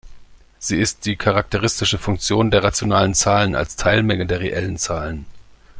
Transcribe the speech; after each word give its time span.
Sie 0.57 0.79
ist 0.79 1.05
die 1.05 1.15
charakteristische 1.15 1.99
Funktion 1.99 2.49
der 2.49 2.63
rationalen 2.63 3.13
Zahlen 3.13 3.53
als 3.53 3.75
Teilmenge 3.75 4.25
der 4.25 4.39
reellen 4.39 4.77
Zahlen. 4.79 5.27